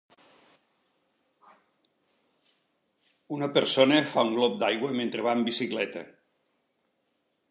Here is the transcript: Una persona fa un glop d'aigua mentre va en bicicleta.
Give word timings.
Una 3.37 3.51
persona 3.59 4.01
fa 4.15 4.25
un 4.29 4.35
glop 4.39 4.57
d'aigua 4.63 4.91
mentre 5.01 5.27
va 5.29 5.39
en 5.41 5.47
bicicleta. 5.51 6.05